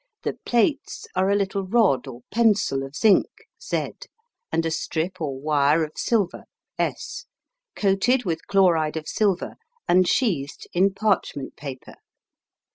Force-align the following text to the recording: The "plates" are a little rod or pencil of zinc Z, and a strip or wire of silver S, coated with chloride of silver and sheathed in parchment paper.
The 0.23 0.39
"plates" 0.47 1.05
are 1.13 1.29
a 1.29 1.35
little 1.35 1.63
rod 1.63 2.07
or 2.07 2.21
pencil 2.31 2.81
of 2.81 2.95
zinc 2.95 3.27
Z, 3.61 3.91
and 4.51 4.65
a 4.65 4.71
strip 4.71 5.21
or 5.21 5.39
wire 5.39 5.83
of 5.83 5.91
silver 5.95 6.45
S, 6.79 7.25
coated 7.75 8.25
with 8.25 8.47
chloride 8.47 8.97
of 8.97 9.07
silver 9.07 9.57
and 9.87 10.07
sheathed 10.07 10.65
in 10.73 10.91
parchment 10.95 11.55
paper. 11.55 11.93